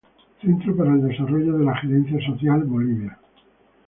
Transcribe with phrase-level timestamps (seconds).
[0.41, 3.19] Centro para el desarrollo de la Gerencia Social, Bolivia.